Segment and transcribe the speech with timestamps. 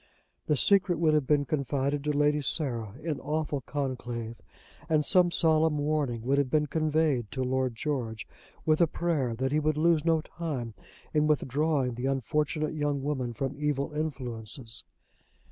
[0.47, 4.41] The secret would have been confided to Lady Sarah in awful conclave,
[4.89, 8.27] and some solemn warning would have been conveyed to Lord George,
[8.65, 10.73] with a prayer that he would lose no time
[11.13, 14.83] in withdrawing the unfortunate young woman from evil influences.